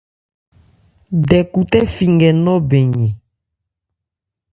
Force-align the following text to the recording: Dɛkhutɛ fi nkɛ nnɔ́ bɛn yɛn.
Dɛkhutɛ 1.29 1.79
fi 1.93 2.05
nkɛ 2.13 2.29
nnɔ́ 2.37 2.57
bɛn 2.69 2.87
yɛn. 2.99 3.13